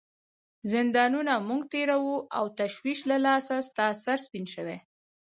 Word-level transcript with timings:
زندانونه 0.73 1.33
موږ 1.47 1.61
تیروو 1.73 2.15
او 2.37 2.45
تشویش 2.59 2.99
له 3.09 3.17
لاسه 3.25 3.55
ستا 3.69 3.87
سر 4.03 4.17
سپین 4.25 4.45
شوی. 4.53 4.77